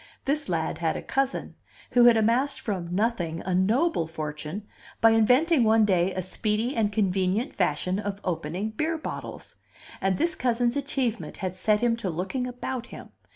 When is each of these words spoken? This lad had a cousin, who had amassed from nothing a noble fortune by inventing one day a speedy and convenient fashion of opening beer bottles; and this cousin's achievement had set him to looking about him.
This 0.25 0.49
lad 0.49 0.79
had 0.79 0.97
a 0.97 1.03
cousin, 1.03 1.53
who 1.91 2.05
had 2.05 2.17
amassed 2.17 2.59
from 2.59 2.95
nothing 2.95 3.41
a 3.45 3.53
noble 3.53 4.07
fortune 4.07 4.65
by 4.99 5.11
inventing 5.11 5.63
one 5.63 5.85
day 5.85 6.11
a 6.15 6.23
speedy 6.23 6.75
and 6.75 6.91
convenient 6.91 7.55
fashion 7.55 7.99
of 7.99 8.19
opening 8.23 8.71
beer 8.71 8.97
bottles; 8.97 9.57
and 10.01 10.17
this 10.17 10.33
cousin's 10.33 10.75
achievement 10.75 11.37
had 11.37 11.55
set 11.55 11.81
him 11.81 11.95
to 11.97 12.09
looking 12.09 12.47
about 12.47 12.87
him. 12.87 13.09